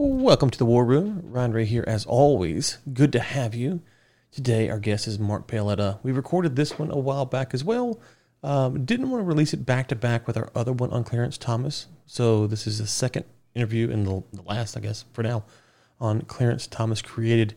[0.00, 1.22] Welcome to the War Room.
[1.24, 2.78] Ryan Ray here, as always.
[2.92, 3.80] Good to have you.
[4.30, 5.98] Today, our guest is Mark Paoletta.
[6.04, 8.00] We recorded this one a while back as well.
[8.44, 11.36] Um, didn't want to release it back to back with our other one on Clarence
[11.36, 11.88] Thomas.
[12.06, 13.24] So, this is the second
[13.56, 15.42] interview and the, the last, I guess, for now,
[15.98, 17.56] on Clarence Thomas Created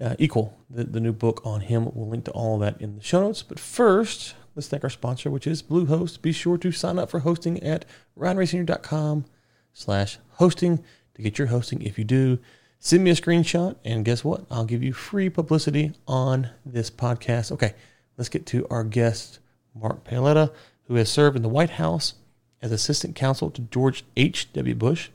[0.00, 1.88] uh, Equal, the, the new book on him.
[1.94, 3.44] We'll link to all that in the show notes.
[3.44, 6.22] But first, let's thank our sponsor, which is Bluehost.
[6.22, 7.84] Be sure to sign up for hosting at
[8.18, 9.26] ryanraysenior.com
[9.72, 10.82] slash hosting
[11.18, 11.82] to get your hosting.
[11.82, 12.38] If you do,
[12.78, 14.46] send me a screenshot, and guess what?
[14.50, 17.50] I'll give you free publicity on this podcast.
[17.52, 17.74] Okay,
[18.16, 19.40] let's get to our guest,
[19.74, 20.52] Mark Paoletta,
[20.84, 22.14] who has served in the White House
[22.62, 24.76] as assistant counsel to George H.W.
[24.76, 25.10] Bush.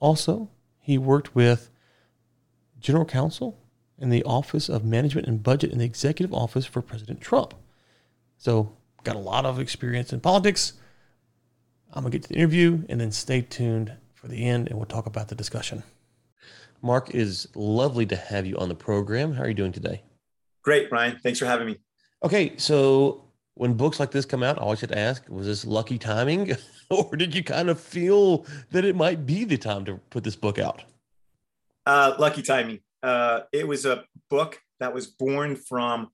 [0.00, 1.70] Also, he worked with
[2.78, 3.58] general counsel
[3.98, 7.54] in the Office of Management and Budget in the Executive Office for President Trump.
[8.36, 10.74] So, got a lot of experience in politics.
[11.94, 13.94] I'm going to get to the interview and then stay tuned
[14.26, 15.82] for the end and we'll talk about the discussion.
[16.82, 19.32] Mark, is lovely to have you on the program.
[19.32, 20.02] How are you doing today?
[20.62, 21.18] Great, Ryan.
[21.22, 21.76] Thanks for having me.
[22.24, 23.24] Okay, so
[23.54, 26.52] when books like this come out, I always have to ask, was this lucky timing
[26.90, 30.36] or did you kind of feel that it might be the time to put this
[30.36, 30.82] book out?
[31.86, 32.80] Uh, lucky timing.
[33.02, 36.08] Uh, it was a book that was born from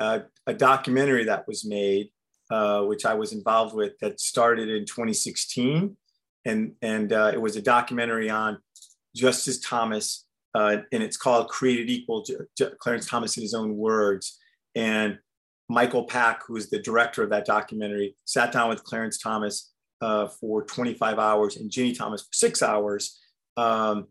[0.00, 2.08] uh, a documentary that was made,
[2.50, 5.96] uh, which I was involved with, that started in 2016,
[6.48, 8.58] and and uh, it was a documentary on
[9.14, 13.76] Justice Thomas, uh, and it's called "Created Equal." J- J- Clarence Thomas, in his own
[13.76, 14.38] words,
[14.74, 15.18] and
[15.68, 20.28] Michael Pack, who is the director of that documentary, sat down with Clarence Thomas uh,
[20.28, 23.20] for 25 hours and Ginny Thomas for six hours,
[23.56, 24.06] um,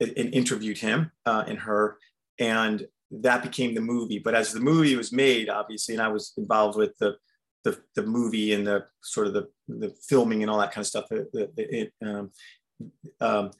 [0.00, 1.98] and, and, interviewed him and her,
[2.38, 4.20] and that became the movie.
[4.20, 7.16] But as the movie was made, obviously, and I was involved with the
[7.64, 10.88] the, the movie and the sort of the, the filming and all that kind of
[10.88, 11.06] stuff.
[11.08, 12.30] The, it, um,
[13.20, 13.50] um,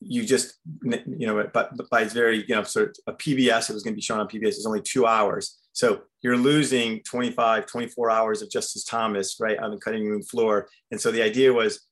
[0.00, 3.70] you just, you know, but, but by its very, you know, sort of a PBS,
[3.70, 5.58] it was going to be shown on PBS, it's only two hours.
[5.72, 10.68] So you're losing 25, 24 hours of Justice Thomas, right, on the cutting room floor.
[10.90, 11.86] And so the idea was,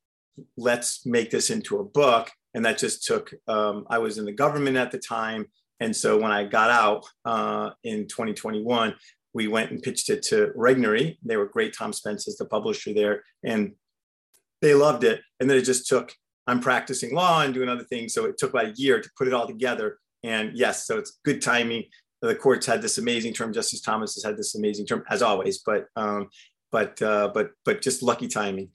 [0.56, 2.30] let's make this into a book.
[2.54, 5.46] And that just took, um, I was in the government at the time.
[5.78, 8.94] And so when I got out uh, in 2021,
[9.32, 11.18] we went and pitched it to Regnery.
[11.24, 11.74] They were great.
[11.76, 13.72] Tom Spence is the publisher there, and
[14.60, 15.20] they loved it.
[15.38, 16.12] And then it just took.
[16.46, 19.28] I'm practicing law and doing other things, so it took about a year to put
[19.28, 19.98] it all together.
[20.24, 21.84] And yes, so it's good timing.
[22.22, 23.52] The courts had this amazing term.
[23.52, 25.58] Justice Thomas has had this amazing term, as always.
[25.58, 26.28] But um,
[26.72, 28.70] but uh, but but just lucky timing.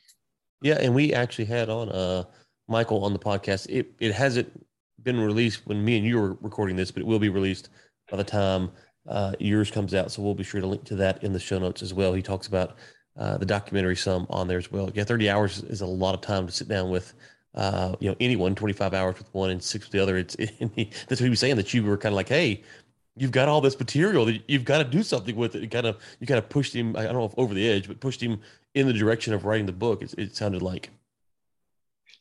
[0.62, 2.24] Yeah, and we actually had on uh,
[2.68, 3.68] Michael on the podcast.
[3.70, 4.66] It it hasn't
[5.04, 7.70] been released when me and you were recording this, but it will be released
[8.10, 8.72] by the time
[9.08, 10.12] uh, yours comes out.
[10.12, 12.14] So we'll be sure to link to that in the show notes as well.
[12.14, 12.78] He talks about
[13.18, 14.90] uh, the documentary some on there as well.
[14.94, 17.14] Yeah, 30 hours is a lot of time to sit down with,
[17.54, 20.18] uh, you know, anyone, 25 hours with one and six with the other.
[20.18, 20.36] It's
[20.76, 22.64] he, that's what he was saying that you were kind of like, hey,
[23.16, 25.64] you've got all this material that you've got to do something with it.
[25.64, 26.96] it kind of you kind of pushed him.
[26.98, 28.42] I don't know if over the edge, but pushed him
[28.74, 30.02] in the direction of writing the book.
[30.02, 30.90] It, it sounded like.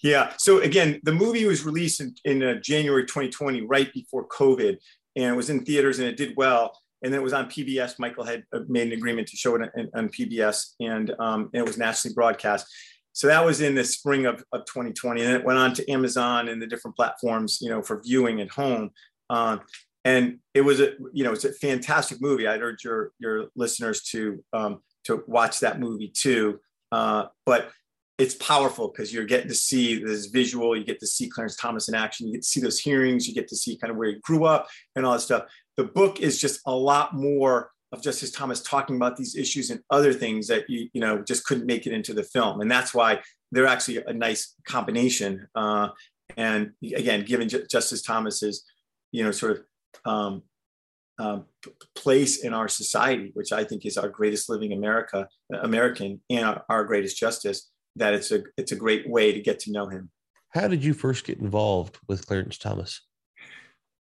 [0.02, 0.32] Yeah.
[0.36, 4.76] So again, the movie was released in, in uh, January 2020, right before COVID,
[5.16, 6.78] and it was in theaters and it did well.
[7.02, 7.98] And then it was on PBS.
[7.98, 11.60] Michael had uh, made an agreement to show it on, on PBS, and, um, and
[11.60, 12.66] it was nationally broadcast.
[13.12, 16.48] So that was in the spring of, of 2020, and it went on to Amazon
[16.48, 18.90] and the different platforms, you know, for viewing at home.
[19.30, 19.60] Um,
[20.04, 22.46] and it was a, you know, it's a fantastic movie.
[22.46, 26.58] I'd urge your your listeners to um, to watch that movie too.
[26.92, 27.70] Uh, but
[28.18, 31.88] it's powerful because you're getting to see this visual, you get to see Clarence Thomas
[31.88, 34.08] in action, you get to see those hearings, you get to see kind of where
[34.08, 35.44] he grew up and all that stuff.
[35.76, 39.80] The book is just a lot more of Justice Thomas talking about these issues and
[39.90, 42.94] other things that you you know just couldn't make it into the film, and that's
[42.94, 43.20] why
[43.52, 45.46] they're actually a nice combination.
[45.54, 45.88] Uh,
[46.36, 48.64] and again, given J- Justice Thomas's
[49.12, 49.64] you know sort of
[50.04, 50.42] um,
[51.18, 51.44] um,
[51.94, 55.28] place in our society, which I think is our greatest living America
[55.62, 59.60] American and our, our greatest justice that it's a it's a great way to get
[59.60, 60.10] to know him.
[60.50, 63.00] How did you first get involved with Clarence Thomas?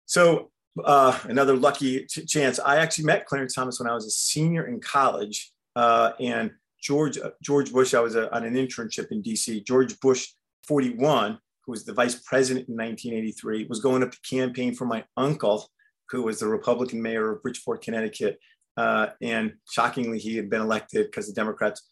[0.05, 0.51] So
[0.83, 2.59] uh, another lucky chance.
[2.59, 6.51] I actually met Clarence Thomas when I was a senior in college, uh, and
[6.81, 7.93] George uh, George Bush.
[7.93, 9.61] I was a, on an internship in D.C.
[9.61, 10.29] George Bush,
[10.67, 15.03] 41, who was the vice president in 1983, was going up to campaign for my
[15.15, 15.69] uncle,
[16.09, 18.39] who was the Republican mayor of Bridgeport, Connecticut.
[18.75, 21.87] Uh, and shockingly, he had been elected because the Democrats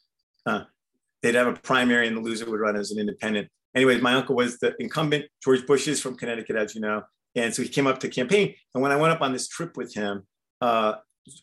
[0.45, 0.63] uh,
[1.21, 3.47] they'd have a primary and the loser would run as an independent.
[3.75, 5.25] Anyways, my uncle was the incumbent.
[5.43, 7.03] George Bush is from Connecticut, as you know.
[7.35, 8.53] And so he came up to campaign.
[8.73, 10.23] And when I went up on this trip with him,
[10.59, 10.95] uh,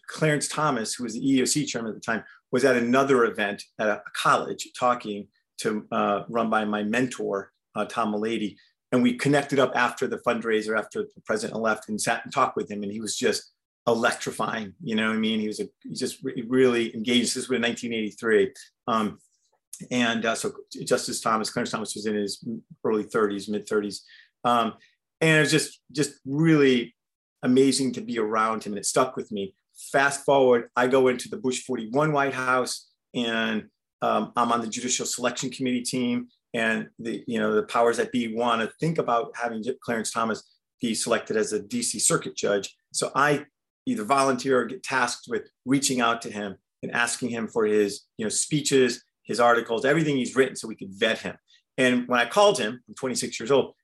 [0.09, 3.89] Clarence Thomas, who was the EEOC chairman at the time, was at another event at
[3.89, 5.29] a college talking
[5.59, 8.57] to uh, run by my mentor, uh, Tom Malady.
[8.93, 12.57] and we connected up after the fundraiser, after the president left, and sat and talked
[12.57, 13.53] with him, and he was just
[13.87, 14.75] electrifying.
[14.83, 15.41] You know what I mean?
[15.41, 17.35] He was a, he just really engaged.
[17.35, 18.53] This was in 1983.
[18.87, 19.19] Um,
[19.91, 20.53] and uh, so
[20.85, 22.45] Justice Thomas, Clarence Thomas was in his
[22.85, 24.01] early 30s, mid 30s.
[24.45, 24.75] Um,
[25.21, 26.95] and it was just, just really
[27.43, 28.73] amazing to be around him.
[28.73, 29.55] And it stuck with me.
[29.93, 33.65] Fast forward, I go into the Bush 41 White House and
[34.03, 36.29] um, I'm on the Judicial Selection Committee team.
[36.55, 40.43] And the, you know, the powers that be want to think about having Clarence Thomas
[40.81, 42.75] be selected as a DC circuit judge.
[42.93, 43.45] So I
[43.87, 48.03] either volunteer or get tasked with reaching out to him and asking him for his,
[48.17, 51.37] you know, speeches, his articles, everything he's written, so we could vet him.
[51.77, 53.75] And when I called him, I'm 26 years old.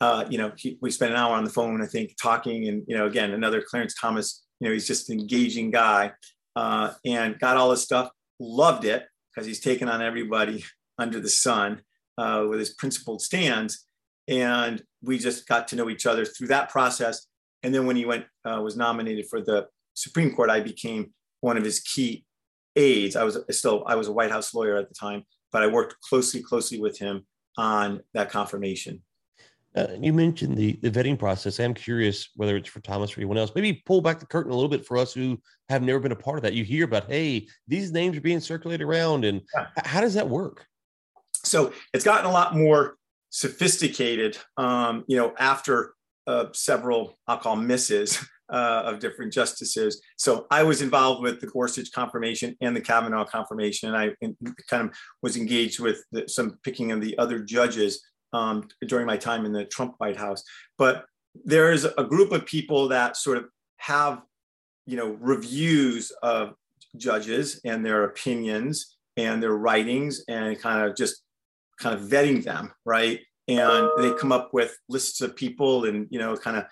[0.00, 2.66] Uh, you know, he, we spent an hour on the phone, I think, talking.
[2.68, 4.42] And you know, again, another Clarence Thomas.
[4.58, 6.12] You know, he's just an engaging guy,
[6.56, 8.10] uh, and got all his stuff.
[8.40, 10.64] Loved it because he's taken on everybody
[10.98, 11.82] under the sun
[12.16, 13.86] uh, with his principled stands.
[14.28, 17.26] And we just got to know each other through that process.
[17.62, 21.56] And then when he went, uh, was nominated for the Supreme Court, I became one
[21.56, 22.24] of his key
[22.76, 23.16] aides.
[23.16, 26.00] I was still, I was a White House lawyer at the time, but I worked
[26.00, 27.26] closely, closely with him
[27.56, 29.02] on that confirmation.
[29.74, 31.58] Uh, you mentioned the, the vetting process.
[31.58, 33.52] I'm curious whether it's for Thomas or anyone else.
[33.54, 35.40] Maybe pull back the curtain a little bit for us who
[35.70, 36.52] have never been a part of that.
[36.52, 39.66] You hear about, hey, these names are being circulated around, and yeah.
[39.76, 40.66] how does that work?
[41.32, 42.96] So it's gotten a lot more
[43.30, 44.36] sophisticated.
[44.58, 45.94] Um, you know, after
[46.26, 48.22] uh, several, I'll call misses
[48.52, 50.02] uh, of different justices.
[50.16, 53.94] So I was involved with the Gorsuch confirmation and the Kavanaugh confirmation.
[53.94, 54.26] And I
[54.68, 58.02] kind of was engaged with the, some picking of the other judges
[58.32, 60.44] um, during my time in the Trump White House.
[60.76, 61.06] But
[61.44, 63.46] there is a group of people that sort of
[63.78, 64.22] have,
[64.86, 66.54] you know, reviews of
[66.96, 71.22] judges and their opinions and their writings and kind of just
[71.78, 73.20] kind of vetting them, right?
[73.48, 76.64] and they come up with lists of people and you know kind of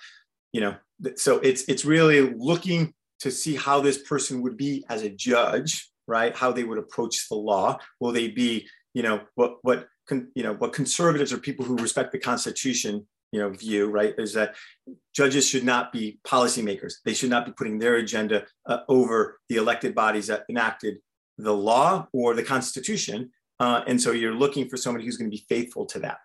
[0.52, 0.74] you know
[1.16, 5.90] so it's it's really looking to see how this person would be as a judge
[6.10, 6.36] right?
[6.36, 7.78] How they would approach the law.
[8.00, 12.10] Will they be you know what what you know what conservatives or people who respect
[12.10, 14.56] the constitution you know view right is that
[15.14, 16.94] judges should not be policymakers.
[17.04, 20.96] They should not be putting their agenda uh, over the elected bodies that enacted
[21.38, 23.30] the law or the constitution.
[23.60, 26.18] Uh, and so you're looking for somebody who's going to be faithful to that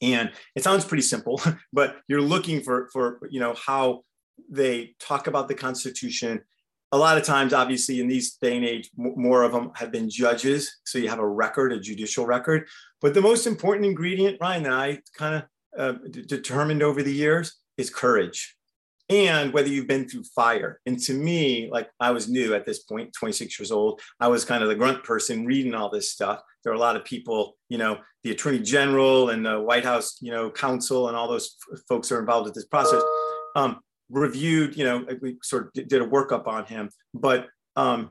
[0.00, 1.40] and it sounds pretty simple,
[1.72, 4.02] but you're looking for, for you know, how
[4.50, 6.40] they talk about the Constitution.
[6.92, 10.08] A lot of times, obviously, in these day and age, more of them have been
[10.08, 10.78] judges.
[10.84, 12.66] So you have a record, a judicial record.
[13.02, 15.44] But the most important ingredient, Ryan, that I kind of
[15.78, 18.57] uh, determined over the years is courage
[19.08, 20.80] and whether you've been through fire.
[20.86, 24.44] And to me, like I was new at this point, 26 years old, I was
[24.44, 26.42] kind of the grunt person reading all this stuff.
[26.62, 30.18] There are a lot of people, you know, the attorney general and the White House,
[30.20, 33.02] you know, counsel and all those f- folks are involved with this process.
[33.56, 37.46] Um, reviewed, you know, we sort of did a workup on him, but
[37.76, 38.10] um,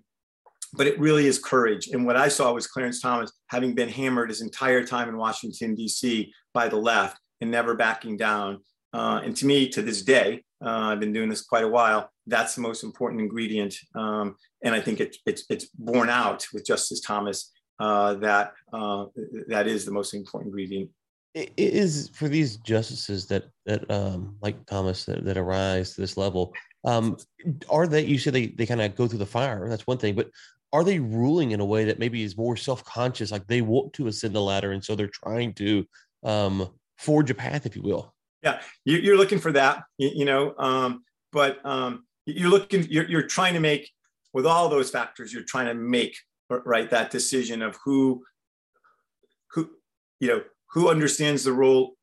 [0.73, 1.87] but it really is courage.
[1.87, 5.75] And what I saw was Clarence Thomas having been hammered his entire time in Washington
[5.75, 6.31] D.C.
[6.53, 8.59] by the left and never backing down.
[8.93, 12.09] Uh, and to me, to this day, uh, I've been doing this quite a while.
[12.25, 16.65] That's the most important ingredient, um, and I think it, it's it's borne out with
[16.65, 19.05] Justice Thomas uh, that uh,
[19.47, 20.89] that is the most important ingredient.
[21.35, 26.17] It is for these justices that that um, like Thomas that, that arise to this
[26.17, 26.53] level.
[26.83, 27.17] Um,
[27.69, 28.03] are they?
[28.03, 29.69] You said they they kind of go through the fire.
[29.69, 30.31] That's one thing, but
[30.73, 33.31] are they ruling in a way that maybe is more self conscious?
[33.31, 35.85] Like they want to ascend the ladder, and so they're trying to
[36.23, 40.25] um, forge a path, if you will yeah you, are looking for that you, you
[40.25, 43.91] know um, but um, you're looking you're, you're trying to make
[44.33, 46.17] with all those factors you're trying to make
[46.49, 48.23] right that decision of who
[49.51, 49.69] who
[50.19, 50.41] you know
[50.71, 51.93] who understands the role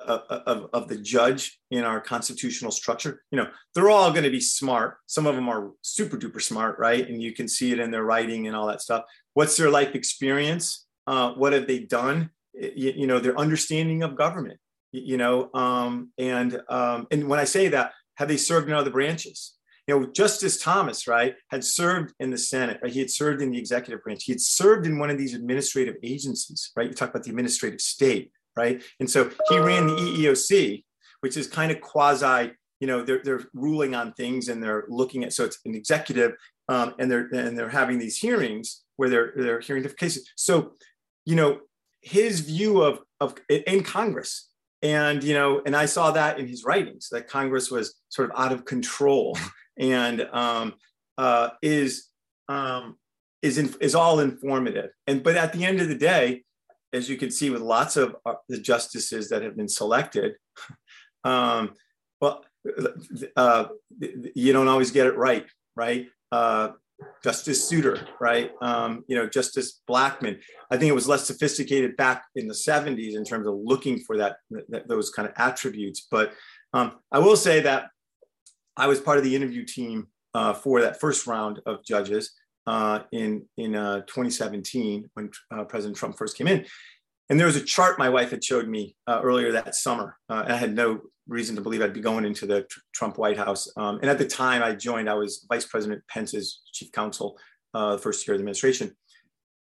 [0.00, 3.22] of, of, of, the judge in our constitutional structure.
[3.30, 4.96] You know they're all going to be smart.
[5.06, 7.06] Some of them are super duper smart right?
[7.06, 9.04] And you can see it in their writing and all that stuff.
[9.34, 10.86] What's their life experience?
[11.06, 12.30] Uh, what have they done?
[12.54, 14.58] You, you know their understanding of government
[14.92, 18.90] you know um, and um, and when i say that have they served in other
[18.90, 19.56] branches?
[19.86, 22.92] You know justice thomas right had served in the senate right?
[22.92, 24.24] He had served in the executive branch.
[24.24, 26.88] He had served in one of these administrative agencies right?
[26.88, 28.82] You talk about the administrative state right?
[29.00, 30.84] And so he ran the eeoc
[31.20, 35.24] which is kind of quasi you know they're, they're ruling on things and they're looking
[35.24, 36.32] at so it's an executive
[36.68, 40.30] um, and they're and they're having these hearings where they're they're hearing different cases.
[40.36, 40.72] So
[41.24, 41.60] you know
[42.00, 44.49] his view of of in congress
[44.82, 48.38] and you know and i saw that in his writings that congress was sort of
[48.38, 49.36] out of control
[49.78, 50.74] and um,
[51.16, 52.08] uh, is
[52.48, 52.96] um,
[53.42, 56.42] is in, is all informative and but at the end of the day
[56.92, 60.34] as you can see with lots of uh, the justices that have been selected,
[61.24, 61.74] um,
[62.20, 62.44] well,
[63.36, 63.66] uh,
[64.34, 65.46] you don't always get it right,
[65.76, 66.08] right?
[67.22, 68.52] Justice Souter, right?
[68.62, 70.40] Um, you know, Justice Blackmun.
[70.70, 74.16] I think it was less sophisticated back in the 70s in terms of looking for
[74.18, 74.36] that,
[74.68, 76.06] that those kind of attributes.
[76.10, 76.32] But
[76.72, 77.90] um, I will say that
[78.76, 82.32] I was part of the interview team uh, for that first round of judges
[82.66, 86.64] uh, in in uh, 2017 when uh, President Trump first came in.
[87.28, 90.16] And there was a chart my wife had showed me uh, earlier that summer.
[90.28, 93.68] Uh, I had no reason to believe I'd be going into the Trump White House.
[93.76, 97.38] Um, and at the time I joined, I was Vice President Pence's chief counsel
[97.72, 98.94] the first year of the administration.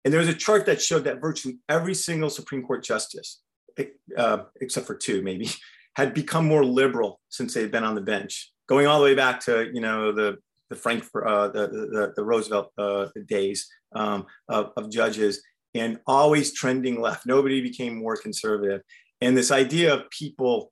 [0.03, 3.41] And there was a chart that showed that virtually every single Supreme Court justice,
[3.77, 5.49] except for two maybe,
[5.95, 9.15] had become more liberal since they had been on the bench, going all the way
[9.15, 10.37] back to you know the
[10.69, 15.43] the Frank uh, the, the, the Roosevelt uh, days um, of, of judges,
[15.75, 17.25] and always trending left.
[17.25, 18.81] Nobody became more conservative,
[19.19, 20.70] and this idea of people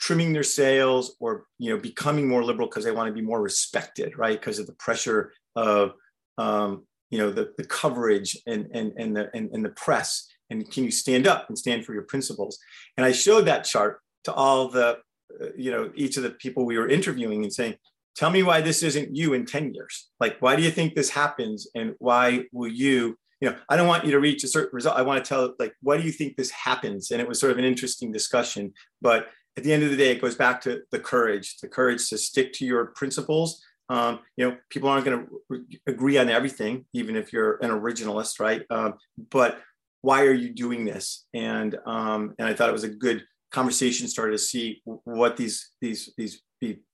[0.00, 3.42] trimming their sails or you know becoming more liberal because they want to be more
[3.42, 4.40] respected, right?
[4.40, 5.92] Because of the pressure of
[6.38, 10.68] um, you know the, the coverage and and and the and, and the press and
[10.70, 12.58] can you stand up and stand for your principles
[12.96, 14.98] and i showed that chart to all the,
[15.40, 17.74] uh, you know, each of the people we were interviewing and saying,
[18.14, 20.10] tell me why this isn't you in 10 years.
[20.18, 21.68] Like, why do you think this happens?
[21.74, 24.98] And why will you, you know, I don't want you to reach a certain result.
[24.98, 27.10] I want to tell, like, why do you think this happens?
[27.10, 28.74] And it was sort of an interesting discussion.
[29.00, 29.28] But
[29.60, 32.16] at the end of the day, it goes back to the courage, the courage to
[32.16, 33.62] stick to your principles.
[33.90, 37.68] Um, you know, people aren't going to re- agree on everything, even if you're an
[37.68, 38.62] originalist, right?
[38.70, 38.94] Um,
[39.30, 39.60] but
[40.00, 41.26] why are you doing this?
[41.34, 45.72] And um, and I thought it was a good conversation started to see what these
[45.82, 46.40] these these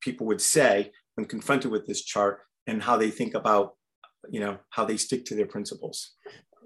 [0.00, 3.76] people would say when confronted with this chart and how they think about
[4.28, 6.12] you know how they stick to their principles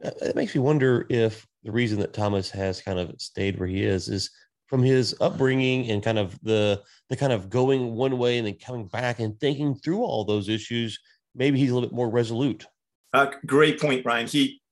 [0.02, 3.82] it makes me wonder if the reason that thomas has kind of stayed where he
[3.82, 4.30] is is
[4.70, 8.54] from his upbringing and kind of the the kind of going one way and then
[8.54, 10.98] coming back and thinking through all those issues
[11.34, 12.66] maybe he's a little bit more resolute.
[13.12, 14.28] Uh, great point ryan.
[14.28, 14.62] He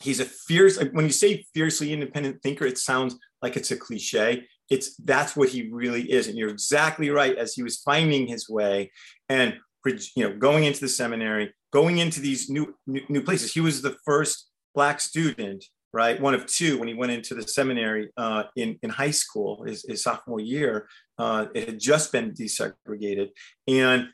[0.00, 4.46] he's a fierce when you say fiercely independent thinker it sounds like it's a cliche.
[4.70, 6.28] It's that's what he really is.
[6.28, 8.92] And you're exactly right as he was finding his way
[9.28, 13.52] and you know going into the seminary going into these new new, new places.
[13.52, 16.20] He was the first black student right?
[16.20, 19.84] One of two when he went into the seminary uh, in, in high school his,
[19.88, 23.30] his sophomore year uh, it had just been desegregated.
[23.68, 24.08] And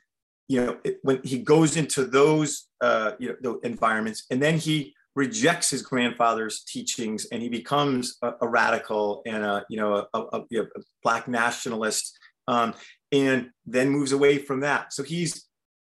[0.48, 4.94] you know it, when he goes into those uh, you know environments and then he
[5.14, 10.20] rejects his grandfather's teachings and he becomes a, a radical and a you know a,
[10.20, 10.66] a, a
[11.02, 12.18] black nationalist
[12.48, 12.74] um,
[13.12, 14.92] and then moves away from that.
[14.92, 15.46] So he's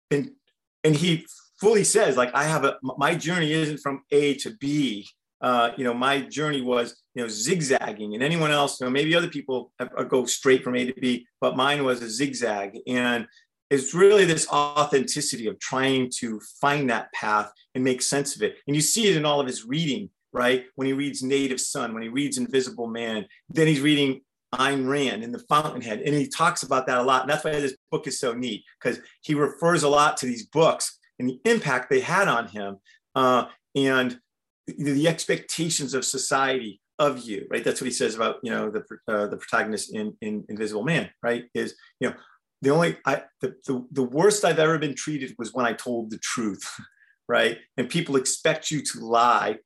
[0.09, 0.35] been
[0.83, 1.25] and he
[1.59, 5.07] fully says like i have a my journey isn't from a to b
[5.43, 9.13] uh, you know my journey was you know zigzagging and anyone else you know maybe
[9.15, 13.27] other people have, go straight from a to b but mine was a zigzag and
[13.73, 18.57] it's really this authenticity of trying to find that path and make sense of it.
[18.67, 20.65] And you see it in all of his reading, right?
[20.75, 24.21] When he reads Native Son, when he reads Invisible Man, then he's reading
[24.53, 26.01] Ayn Rand in The Fountainhead.
[26.01, 27.23] And he talks about that a lot.
[27.23, 30.45] And that's why this book is so neat, because he refers a lot to these
[30.45, 32.77] books and the impact they had on him
[33.15, 33.45] uh,
[33.75, 34.19] and
[34.67, 37.63] the expectations of society of you, right?
[37.63, 41.09] That's what he says about, you know, the, uh, the protagonist in, in Invisible Man,
[41.21, 41.45] right?
[41.53, 42.15] Is, you know,
[42.61, 46.11] the only I the, the, the worst I've ever been treated was when I told
[46.11, 46.63] the truth,
[47.27, 47.57] right?
[47.77, 49.57] And people expect you to lie.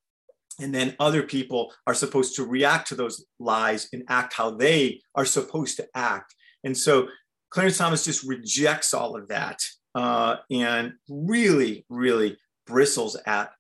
[0.60, 5.01] And then other people are supposed to react to those lies and act how they
[5.13, 6.34] are supposed to act.
[6.63, 7.10] And so
[7.51, 9.60] Clarence Thomas just rejects all of that
[9.94, 13.51] uh, and really, really bristles at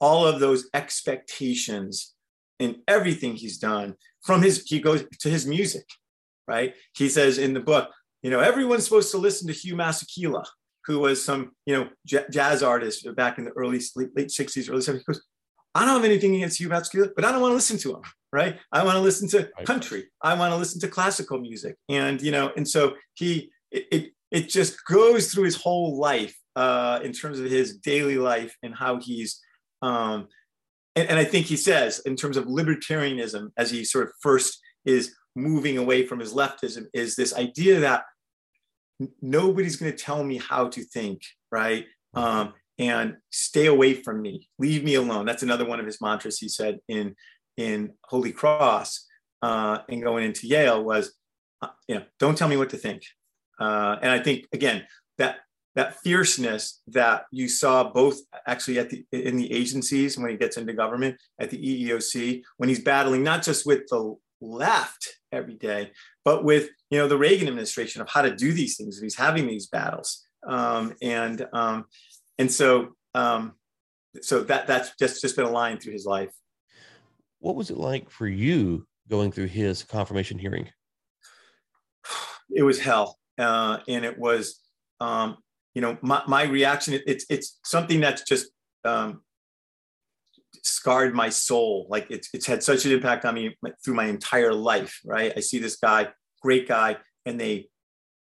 [0.00, 2.14] all of those expectations
[2.58, 5.86] in everything he's done from his, he goes to his music,
[6.48, 6.74] right?
[6.96, 7.90] He says in the book,
[8.22, 10.44] you know, everyone's supposed to listen to Hugh Masekela,
[10.86, 14.70] who was some, you know, j- jazz artist back in the early late, late 60s,
[14.70, 14.98] early 70s.
[14.98, 15.22] He goes,
[15.74, 18.02] I don't have anything against Hugh Masekela, but I don't want to listen to him,
[18.32, 18.58] right?
[18.72, 20.06] I want to listen to country.
[20.22, 21.76] I want to listen to classical music.
[21.88, 26.34] And, you know, and so he, it, it, it just goes through his whole life
[26.56, 29.40] uh, in terms of his daily life and how he's,
[29.86, 30.28] um,
[30.96, 34.58] and, and I think he says in terms of libertarianism, as he sort of first
[34.84, 38.04] is moving away from his leftism, is this idea that
[39.22, 41.84] nobody's going to tell me how to think, right?
[42.14, 45.24] Um, and stay away from me, leave me alone.
[45.24, 46.38] That's another one of his mantras.
[46.38, 47.14] He said in
[47.56, 49.06] in Holy Cross
[49.42, 51.14] uh, and going into Yale was,
[51.62, 53.02] uh, you know, don't tell me what to think.
[53.58, 54.86] Uh, and I think again
[55.18, 55.38] that
[55.76, 60.56] that fierceness that you saw both actually at the in the agencies when he gets
[60.56, 65.90] into government at the EEOC when he's battling not just with the left every day
[66.26, 69.16] but with you know the Reagan administration of how to do these things and he's
[69.16, 70.26] having these battles.
[70.46, 71.84] Um, and um,
[72.38, 73.54] and so um,
[74.20, 76.32] so that that's just just been a line through his life.
[77.38, 80.68] What was it like for you going through his confirmation hearing?
[82.48, 83.18] It was hell.
[83.36, 84.60] Uh, and it was
[85.00, 85.36] um,
[85.76, 88.46] you know, my, my reaction, it, it's, it's something that's just
[88.86, 89.20] um,
[90.62, 91.86] scarred my soul.
[91.90, 93.54] Like it's, it's had such an impact on me
[93.84, 95.34] through my entire life, right?
[95.36, 96.08] I see this guy,
[96.40, 97.68] great guy, and they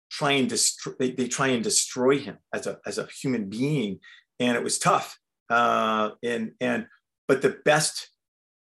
[0.09, 3.99] try and destroy, they, they try and destroy him as a, as a human being.
[4.39, 5.19] And it was tough.
[5.49, 6.87] Uh, and, and,
[7.27, 8.11] but the best,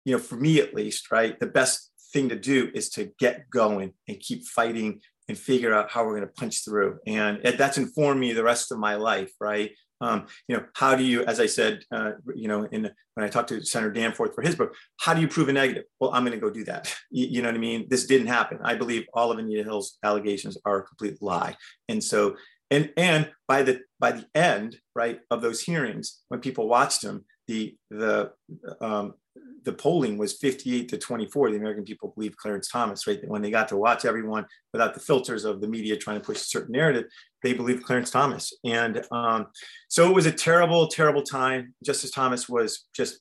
[0.05, 3.51] you know, for me at least, right, the best thing to do is to get
[3.51, 6.99] going and keep fighting and figure out how we're going to punch through.
[7.07, 9.73] And that's informed me the rest of my life, right?
[10.01, 13.29] Um, you know, how do you, as I said, uh, you know, in when I
[13.29, 15.85] talked to Senator Danforth for his book, how do you prove a negative?
[15.99, 16.95] Well, I'm going to go do that.
[17.11, 17.87] You, you, know what I mean?
[17.89, 18.59] This didn't happen.
[18.63, 21.55] I believe all of Anita Hill's allegations are a complete lie.
[21.89, 22.37] And so,
[22.71, 27.25] and and by the by the end, right, of those hearings, when people watched them,
[27.47, 28.33] the the
[28.81, 29.15] um,
[29.67, 31.51] the polling was 58 to 24.
[31.51, 33.21] The American people believe Clarence Thomas, right?
[33.29, 36.41] When they got to watch everyone without the filters of the media trying to push
[36.41, 37.07] a certain narrative,
[37.43, 38.53] they believed Clarence Thomas.
[38.65, 39.49] And um,
[39.89, 41.75] so it was a terrible, terrible time.
[41.85, 43.19] Justice Thomas was just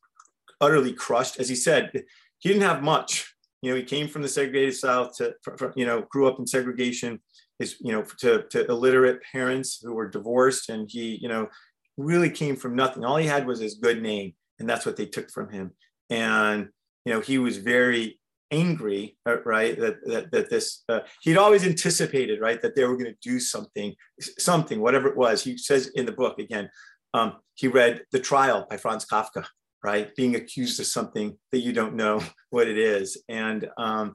[0.62, 1.40] utterly crushed.
[1.40, 1.92] As he said,
[2.38, 3.34] he didn't have much.
[3.64, 6.46] You know, he came from the segregated South to, from, you know, grew up in
[6.46, 7.20] segregation,
[7.58, 10.70] his, you know, to, to illiterate parents who were divorced.
[10.70, 11.50] And he, you know,
[11.98, 13.04] really came from nothing.
[13.04, 14.36] All he had was his good name.
[14.60, 15.72] And that's what they took from him
[16.10, 16.70] and
[17.06, 18.20] you know he was very
[18.52, 22.98] angry uh, right that that, that this uh, he'd always anticipated right that they were
[22.98, 25.44] going to do something something whatever it was.
[25.44, 26.70] He says in the book again
[27.14, 29.46] um, he read the trial by franz kafka
[29.84, 33.22] right being accused of something that you don't know what it is.
[33.30, 34.14] And um,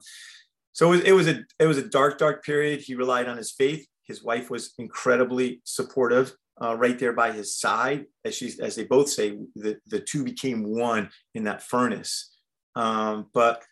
[0.73, 2.81] so it was, it was a it was a dark dark period.
[2.81, 3.85] He relied on his faith.
[4.03, 8.83] His wife was incredibly supportive uh, right there by his side, as she, as they
[8.83, 12.35] both say, the, the two became one in that furnace.
[12.75, 13.63] Um, but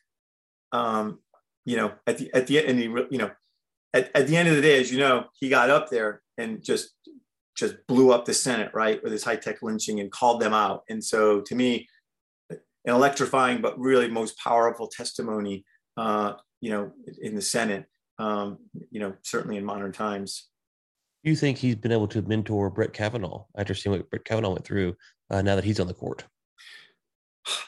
[0.72, 1.20] um,
[1.65, 3.32] you know, at the at the end, you know,
[3.94, 6.63] at, at the end of the day, as you know, he got up there and
[6.63, 6.92] just
[7.56, 10.84] just blew up the Senate, right, with his high tech lynching and called them out.
[10.89, 11.88] And so, to me,
[12.50, 15.65] an electrifying but really most powerful testimony,
[15.98, 17.86] uh, you know, in the Senate.
[18.18, 18.58] Um,
[18.92, 20.50] you know, certainly in modern times
[21.23, 24.65] you think he's been able to mentor Brett Kavanaugh after seeing what Brett Kavanaugh went
[24.65, 24.95] through
[25.29, 26.25] uh, now that he's on the court?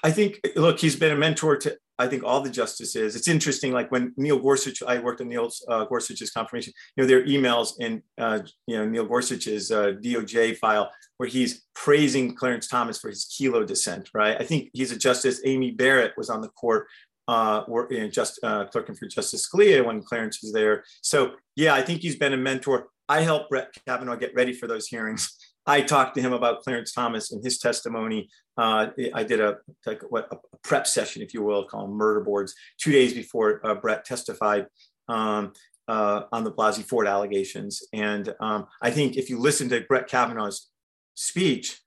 [0.03, 3.15] I think, look, he's been a mentor to, I think, all the justices.
[3.15, 7.07] It's interesting, like when Neil Gorsuch, I worked on Neil uh, Gorsuch's confirmation, you know,
[7.07, 12.35] there are emails in, uh, you know, Neil Gorsuch's uh, DOJ file where he's praising
[12.35, 14.39] Clarence Thomas for his Kelo dissent, right?
[14.39, 15.41] I think he's a justice.
[15.45, 16.87] Amy Barrett was on the court
[17.27, 20.83] uh, were you know, just uh, clerking for Justice Scalia when Clarence was there.
[21.01, 22.87] So yeah, I think he's been a mentor.
[23.11, 25.35] I helped Brett Kavanaugh get ready for those hearings.
[25.65, 28.29] I talked to him about Clarence Thomas and his testimony.
[28.57, 32.55] Uh, I did a, like what, a prep session, if you will, called murder boards,
[32.79, 34.67] two days before uh, Brett testified
[35.09, 35.51] um,
[35.89, 37.83] uh, on the Blasey Ford allegations.
[37.91, 40.69] And um, I think if you listen to Brett Kavanaugh's
[41.15, 41.81] speech,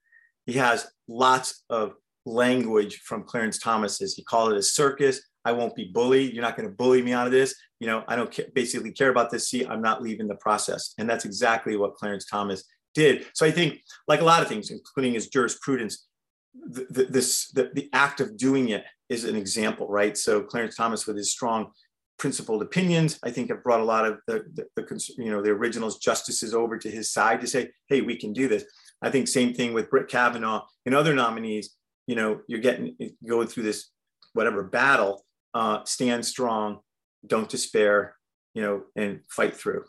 [0.45, 1.95] he has lots of
[2.27, 4.15] language from Clarence Thomas's.
[4.15, 5.23] He called it a circus.
[5.47, 6.35] I won't be bullied.
[6.35, 7.55] You're not going to bully me out of this.
[7.85, 9.67] You know, I don't basically care about this seat.
[9.69, 10.95] I'm not leaving the process.
[10.97, 13.27] And that's exactly what Clarence Thomas did.
[13.35, 16.07] So I think, like a lot of things, including his jurisprudence,
[16.55, 20.17] the, the, this the, the act of doing it is an example, right?
[20.17, 21.73] So Clarence Thomas, with his strong
[22.19, 25.51] principled opinions, I think have brought a lot of the, the, the, you know the
[25.51, 28.65] originals justices over to his side to say, hey, we can do this.
[29.03, 31.77] I think same thing with Brett Kavanaugh and other nominees.
[32.07, 32.97] You know, you're getting
[33.29, 33.91] going through this
[34.33, 36.81] whatever battle, uh, stand strong,
[37.27, 38.17] don't despair,
[38.55, 39.85] you know, and fight through.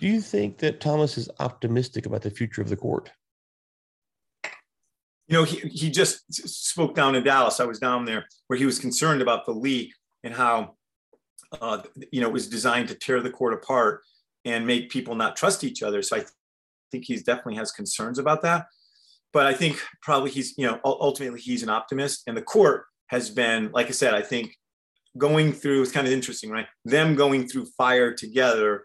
[0.00, 3.10] Do you think that Thomas is optimistic about the future of the court?
[5.28, 7.58] You know, he, he just spoke down in Dallas.
[7.58, 10.76] I was down there where he was concerned about the leak and how,
[11.60, 11.82] uh,
[12.12, 14.02] you know, it was designed to tear the court apart
[14.44, 16.02] and make people not trust each other.
[16.02, 16.30] So I th-
[16.92, 18.66] think he definitely has concerns about that.
[19.32, 23.28] But I think probably he's, you know, ultimately he's an optimist, and the court has
[23.28, 24.56] been, like I said, I think
[25.16, 26.66] going through it's kind of interesting, right?
[26.84, 28.84] Them going through fire together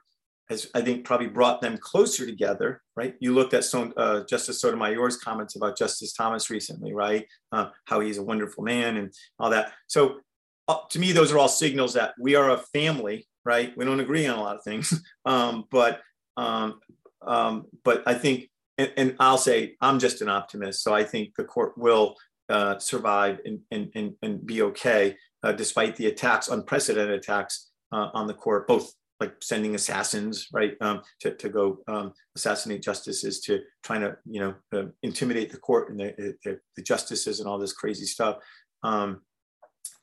[0.49, 3.15] has, I think, probably brought them closer together, right?
[3.19, 7.25] You looked at some, uh, Justice Sotomayor's comments about Justice Thomas recently, right?
[7.51, 9.73] Uh, how he's a wonderful man and all that.
[9.87, 10.19] So,
[10.67, 13.75] uh, to me, those are all signals that we are a family, right?
[13.75, 14.93] We don't agree on a lot of things,
[15.25, 16.01] um, but
[16.37, 16.79] um,
[17.25, 21.35] um, but I think and, and, I'll say I'm just an optimist, so I think
[21.35, 22.15] the court will
[22.51, 28.09] uh, survive and, and, and, and be okay uh, despite the attacks, unprecedented attacks uh,
[28.13, 33.39] on the court, both like sending assassins, right, um, to, to go um, assassinate justices,
[33.41, 37.47] to trying to, you know, uh, intimidate the court and the, the, the, justices and
[37.47, 38.37] all this crazy stuff.
[38.81, 39.21] Um,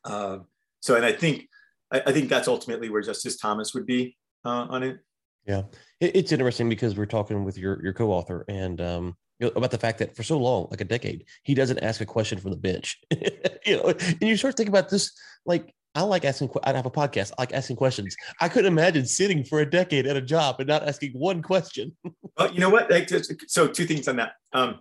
[0.04, 0.38] uh,
[0.80, 1.48] so, and I think,
[1.90, 4.98] I, I, think that's ultimately where Justice Thomas would be uh, on it.
[5.46, 5.62] Yeah,
[6.00, 9.70] it, it's interesting because we're talking with your your co-author and um, you know, about
[9.70, 12.50] the fact that for so long, like a decade, he doesn't ask a question from
[12.50, 12.98] the bench.
[13.66, 15.12] you know, and you start thinking about this,
[15.46, 16.50] like I like asking.
[16.64, 17.32] I have a podcast.
[17.38, 18.16] I like asking questions.
[18.40, 21.96] I couldn't imagine sitting for a decade at a job and not asking one question.
[22.38, 22.90] well, you know what?
[23.48, 24.32] So two things on that.
[24.52, 24.80] Um,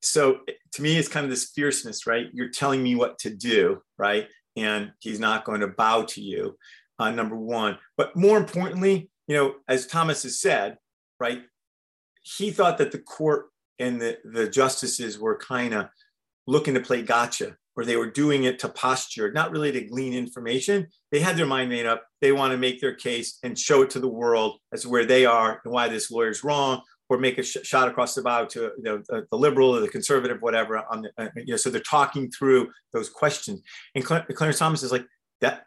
[0.00, 0.38] so
[0.72, 2.28] to me, it's kind of this fierceness, right?
[2.32, 4.28] You're telling me what to do, right?
[4.56, 6.56] And he's not going to bow to you.
[6.98, 10.78] Uh, number one, but more importantly, you know, as Thomas has said,
[11.20, 11.42] right?
[12.26, 15.88] He thought that the court and the, the justices were kind of
[16.46, 20.12] looking to play gotcha, or they were doing it to posture, not really to glean
[20.12, 20.88] information.
[21.12, 22.04] They had their mind made up.
[22.20, 25.24] They want to make their case and show it to the world as where they
[25.26, 28.72] are and why this lawyer's wrong, or make a sh- shot across the bow to
[28.82, 30.78] the, the, liberal or the conservative, whatever.
[30.90, 33.62] On the, uh, you know, so they're talking through those questions.
[33.94, 35.06] And Clarence Thomas is like
[35.40, 35.66] that.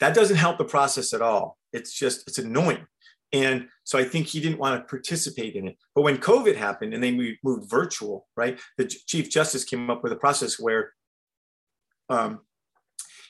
[0.00, 1.58] That doesn't help the process at all.
[1.72, 2.86] It's just it's annoying.
[3.32, 5.76] And so I think he didn't want to participate in it.
[5.94, 8.58] But when COVID happened and then we moved virtual, right?
[8.78, 10.92] The Chief Justice came up with a process where
[12.08, 12.40] um,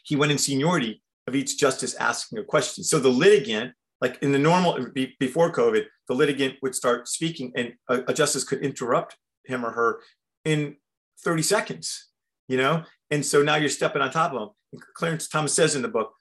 [0.05, 2.85] he went in seniority of each justice asking a question.
[2.85, 4.87] So the litigant, like in the normal
[5.19, 9.73] before COVID, the litigant would start speaking and a, a justice could interrupt him or
[9.73, 10.01] her
[10.45, 10.77] in
[11.25, 12.09] 30 seconds,
[12.47, 12.85] you know?
[13.11, 14.81] And so now you're stepping on top of them.
[14.95, 16.13] Clarence Thomas says in the book,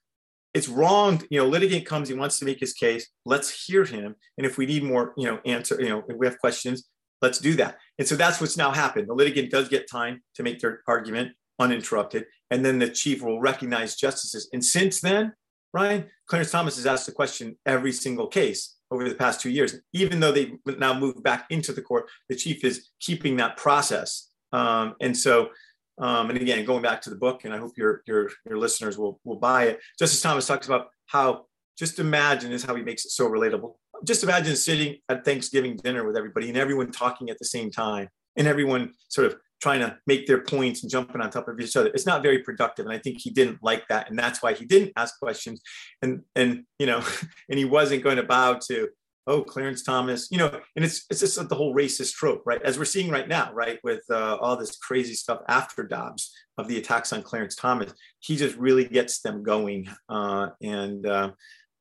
[0.58, 1.22] it's wrong.
[1.30, 3.08] You know, litigant comes, he wants to make his case.
[3.26, 4.16] Let's hear him.
[4.38, 6.88] And if we need more, you know, answer, you know, if we have questions,
[7.22, 7.78] let's do that.
[8.00, 9.08] And so that's what's now happened.
[9.08, 12.26] The litigant does get time to make their argument uninterrupted.
[12.50, 14.50] And then the chief will recognize justices.
[14.52, 15.34] And since then,
[15.74, 19.76] Ryan, Clarence Thomas has asked the question every single case over the past two years.
[19.94, 24.30] Even though they now moved back into the court, the chief is keeping that process.
[24.54, 25.50] Um, and so
[26.00, 28.98] um, and again, going back to the book, and I hope your your your listeners
[28.98, 29.80] will will buy it.
[29.98, 31.46] Justice Thomas talks about how
[31.78, 33.76] just imagine is how he makes it so relatable.
[34.06, 38.10] Just imagine sitting at Thanksgiving dinner with everybody and everyone talking at the same time,
[38.36, 41.76] and everyone sort of trying to make their points and jumping on top of each
[41.76, 41.90] other.
[41.94, 44.66] It's not very productive, and I think he didn't like that, and that's why he
[44.66, 45.62] didn't ask questions,
[46.02, 47.04] and and you know,
[47.50, 48.90] and he wasn't going to bow to
[49.28, 52.62] oh, Clarence Thomas, you know, and it's it's just the whole racist trope, right?
[52.64, 56.68] As we're seeing right now, right, with uh, all this crazy stuff after Dobbs of
[56.68, 61.32] the attacks on Clarence Thomas, he just really gets them going, uh, and uh,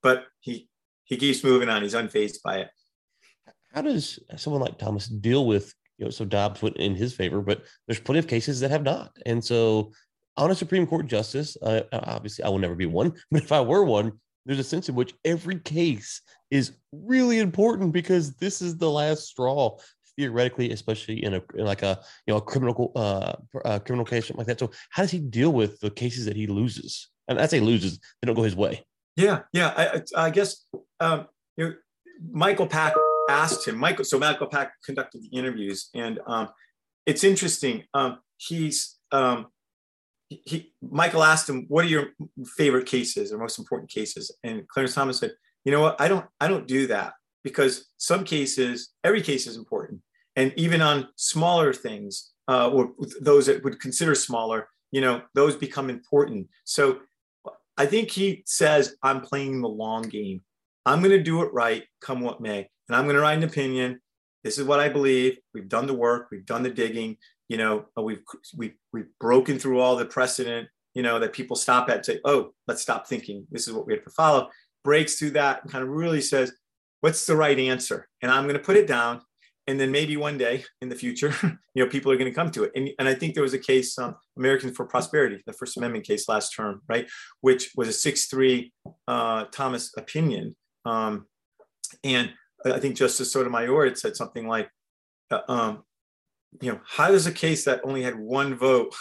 [0.02, 0.68] but he
[1.04, 1.82] he keeps moving on.
[1.82, 2.68] He's unfazed by it.
[3.72, 6.10] How does someone like Thomas deal with you know?
[6.10, 9.42] So Dobbs went in his favor, but there's plenty of cases that have not, and
[9.42, 9.92] so
[10.36, 13.60] on a Supreme Court justice, uh, obviously I will never be one, but if I
[13.60, 14.12] were one,
[14.46, 19.24] there's a sense in which every case is really important because this is the last
[19.24, 19.76] straw
[20.16, 24.30] theoretically especially in a in like a you know a criminal uh, uh criminal case
[24.34, 24.58] like that.
[24.58, 27.10] So how does he deal with the cases that he loses?
[27.28, 28.84] And i say loses they don't go his way.
[29.16, 30.64] Yeah yeah i, I guess
[31.00, 31.74] um you know
[32.30, 32.94] michael pack
[33.28, 36.48] asked him michael so michael pack conducted the interviews and um
[37.04, 39.46] it's interesting um he's um
[40.28, 42.08] he, Michael asked him, "What are your
[42.56, 45.32] favorite cases or most important cases?" And Clarence Thomas said,
[45.64, 46.00] "You know what?
[46.00, 50.00] I don't I don't do that because some cases, every case is important,
[50.34, 55.56] and even on smaller things uh, or those that would consider smaller, you know, those
[55.56, 56.48] become important.
[56.64, 57.00] So
[57.76, 60.42] I think he says, "I'm playing the long game.
[60.84, 63.44] I'm going to do it right, come what may, and I'm going to write an
[63.44, 64.00] opinion."
[64.42, 65.38] This is what I believe.
[65.54, 66.28] We've done the work.
[66.30, 67.16] We've done the digging
[67.48, 68.22] you know uh, we've
[68.56, 72.20] we've we've broken through all the precedent you know that people stop at and say
[72.24, 73.46] oh let's stop thinking.
[73.50, 74.48] This is what we have to follow.
[74.84, 76.52] Breaks through that and kind of really says
[77.00, 78.08] what's the right answer?
[78.22, 79.20] And i'm going to put it down
[79.66, 81.34] and then maybe one day in the future
[81.74, 82.72] you know people are going to come to it.
[82.74, 86.06] And, and i think there was a case um, americans for prosperity the first amendment
[86.06, 87.08] case last term right
[87.40, 88.70] which was a 6-3
[89.08, 91.26] uh, thomas opinion um,
[92.04, 92.32] and
[92.64, 94.68] i think justice sotomayor had said something like
[95.30, 95.82] uh, um,
[96.60, 98.94] you know, how does a case that only had one vote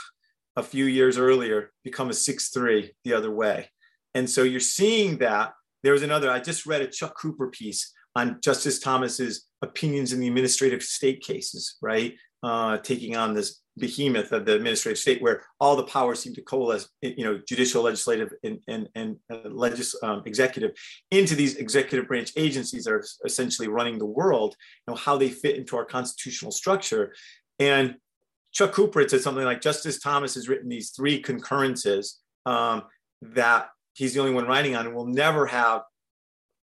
[0.56, 3.70] a few years earlier become a 6-3 the other way?
[4.14, 5.54] And so you're seeing that.
[5.84, 10.20] There was another, I just read a Chuck Cooper piece on Justice Thomas's opinions in
[10.20, 12.16] the administrative state cases, right?
[12.42, 16.42] Uh, taking on this behemoth of the administrative state where all the powers seem to
[16.42, 20.72] coalesce, you know, judicial, legislative, and, and, and uh, legis, um, executive
[21.12, 24.56] into these executive branch agencies that are essentially running the world,
[24.88, 27.14] you know, how they fit into our constitutional structure.
[27.60, 27.96] And
[28.52, 32.84] Chuck Cooper had said something like Justice Thomas has written these three concurrences um,
[33.22, 35.82] that he's the only one writing on and we'll never have,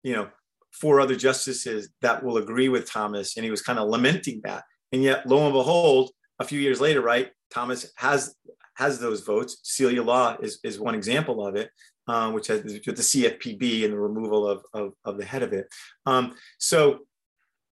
[0.03, 0.29] you know,
[0.73, 3.37] four other justices that will agree with Thomas.
[3.37, 4.64] And he was kind of lamenting that.
[4.92, 8.35] And yet, lo and behold, a few years later, right, Thomas has
[8.75, 9.59] has those votes.
[9.64, 11.71] Seila Law is, is one example of it,
[12.09, 15.66] um, which has the CFPB and the removal of, of, of the head of it.
[16.07, 17.01] Um, so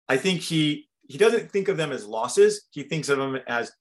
[0.08, 2.68] I think he he doesn't think of them as losses.
[2.70, 3.72] He thinks of them as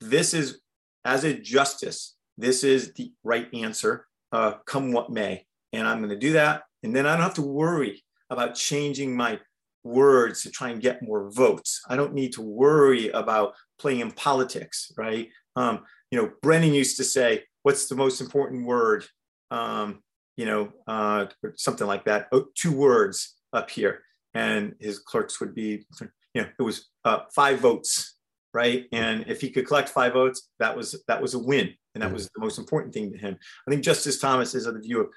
[0.00, 0.60] this is
[1.04, 2.16] as a justice.
[2.36, 6.62] This is the right answer, uh, come what may, and I'm going to do that.
[6.82, 9.38] And then I don't have to worry about changing my
[9.84, 11.82] words to try and get more votes.
[11.88, 15.28] I don't need to worry about playing in politics, right?
[15.56, 19.04] Um, you know, Brennan used to say, "What's the most important word?"
[19.50, 20.02] Um,
[20.36, 22.28] you know, uh, something like that.
[22.32, 25.86] Oh, two words up here, and his clerks would be,
[26.34, 28.16] you know, it was uh, five votes,
[28.54, 28.86] right?
[28.92, 32.12] And if he could collect five votes, that was that was a win, and that
[32.12, 33.36] was the most important thing to him.
[33.66, 35.08] I think Justice Thomas is of the view of,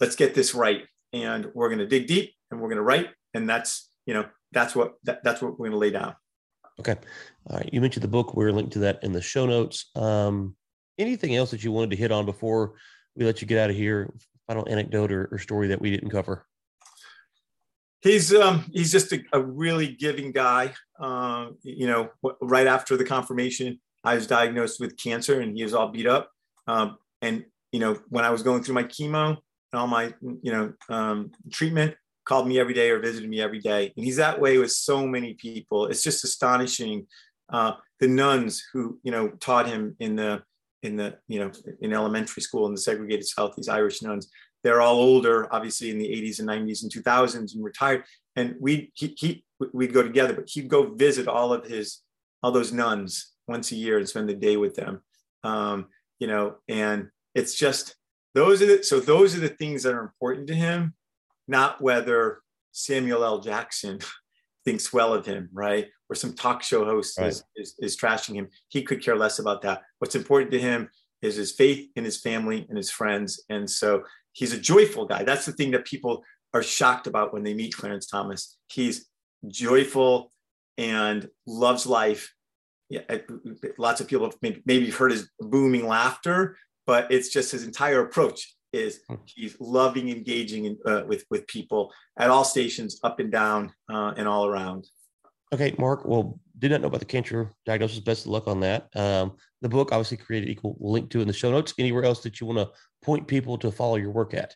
[0.00, 3.08] let's get this right, and we're going to dig deep, and we're going to write,
[3.34, 6.14] and that's you know that's what that, that's what we're going to lay down.
[6.80, 6.96] Okay.
[7.50, 7.68] All right.
[7.72, 8.34] You mentioned the book.
[8.34, 9.90] We're linked to that in the show notes.
[9.96, 10.54] Um,
[10.96, 12.74] anything else that you wanted to hit on before
[13.16, 14.12] we let you get out of here?
[14.46, 16.46] Final anecdote or, or story that we didn't cover?
[18.00, 20.72] He's um, he's just a, a really giving guy.
[21.00, 25.74] Uh, you know, right after the confirmation, I was diagnosed with cancer, and he was
[25.74, 26.30] all beat up.
[26.66, 29.30] Um, and you know, when I was going through my chemo
[29.72, 31.96] and all my you know um, treatment,
[32.28, 33.90] called me every day or visited me every day.
[33.96, 35.86] And he's that way with so many people.
[35.86, 37.06] It's just astonishing.
[37.50, 40.42] Uh, the nuns who, you know, taught him in the,
[40.82, 44.30] in the, you know, in elementary school in the segregated South, these Irish nuns,
[44.68, 48.04] they're all older, obviously in the 80s and 90s and 2000s and retired.
[48.36, 52.02] And we, he, he, we'd go together, but he'd go visit all of his,
[52.42, 55.00] all those nuns once a year and spend the day with them.
[55.42, 55.86] Um,
[56.18, 57.96] you know, and it's just,
[58.34, 60.92] those are the, so those are the things that are important to him
[61.48, 63.40] not whether Samuel L.
[63.40, 64.00] Jackson
[64.66, 65.88] thinks well of him, right?
[66.10, 67.28] Or some talk show host right.
[67.28, 68.48] is, is, is trashing him.
[68.68, 69.80] He could care less about that.
[69.98, 70.90] What's important to him
[71.22, 73.42] is his faith in his family and his friends.
[73.48, 74.04] And so
[74.38, 75.24] he's a joyful guy.
[75.24, 76.22] That's the thing that people
[76.54, 78.56] are shocked about when they meet Clarence Thomas.
[78.68, 79.06] He's
[79.48, 80.32] joyful
[80.76, 82.32] and loves life.
[82.88, 83.00] Yeah,
[83.78, 88.54] lots of people have maybe, heard his booming laughter, but it's just his entire approach
[88.72, 89.16] is hmm.
[89.26, 94.12] he's loving engaging in, uh, with with people at all stations up and down uh,
[94.16, 94.86] and all around
[95.52, 98.00] okay mark well did not know about the cancer diagnosis.
[98.00, 98.88] Best of luck on that.
[98.96, 101.74] Um, the book obviously created equal we'll link to in the show notes.
[101.78, 102.70] Anywhere else that you want to
[103.02, 104.54] point people to follow your work at?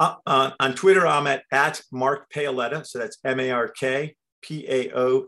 [0.00, 2.86] Uh, uh on twitter i'm at at mark paoletta.
[2.86, 5.26] So that's m-a-r-k p-a-o-l-e-t-t-a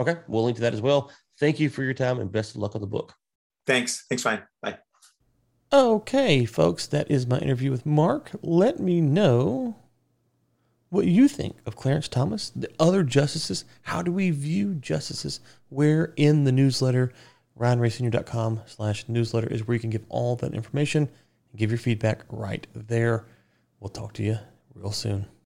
[0.00, 1.12] okay we'll link to that as well.
[1.38, 3.14] Thank you for your time and best of luck on the book.
[3.66, 4.04] Thanks.
[4.08, 4.78] Thanks fine bye.
[5.70, 8.30] Okay, folks, that is my interview with Mark.
[8.42, 9.76] Let me know
[10.90, 13.64] what you think of Clarence Thomas, the other justices.
[13.82, 15.40] How do we view justices?
[15.68, 17.12] Where in the newsletter,
[17.58, 21.02] RyanRaySenior.com slash newsletter is where you can give all that information
[21.50, 23.26] and give your feedback right there.
[23.80, 24.38] We'll talk to you
[24.74, 25.28] real soon.